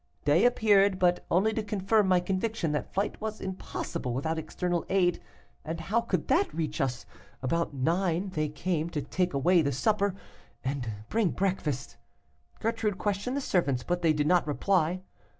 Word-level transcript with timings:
Day 0.25 0.45
appeared, 0.45 0.97
but 0.97 1.23
only 1.29 1.53
to 1.53 1.61
confirm 1.61 2.07
my 2.07 2.19
conviction 2.19 2.71
that 2.71 2.91
flight 2.91 3.21
was 3.21 3.39
impossible 3.39 4.15
without 4.15 4.39
external 4.39 4.83
aid; 4.89 5.21
and 5.63 5.79
how 5.79 6.01
could 6.01 6.27
that 6.27 6.51
reach 6.51 6.81
us? 6.81 7.05
About 7.43 7.75
nine 7.75 8.29
they 8.29 8.49
came 8.49 8.89
to 8.89 9.03
take 9.03 9.35
away 9.35 9.61
the 9.61 9.71
supper 9.71 10.15
and 10.63 10.89
bring 11.09 11.29
breakfast. 11.29 11.97
Gertrude 12.59 12.97
questioned 12.97 13.37
the 13.37 13.41
servants, 13.41 13.83
but 13.83 14.01
they 14.01 14.11
did 14.11 14.25
not 14.25 14.47
reply. 14.47 15.01